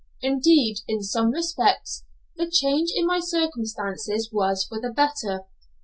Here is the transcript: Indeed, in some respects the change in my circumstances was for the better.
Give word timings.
Indeed, 0.23 0.79
in 0.87 1.03
some 1.03 1.29
respects 1.29 2.05
the 2.35 2.49
change 2.49 2.89
in 2.95 3.05
my 3.05 3.19
circumstances 3.19 4.31
was 4.33 4.65
for 4.65 4.81
the 4.81 4.89
better. 4.91 5.45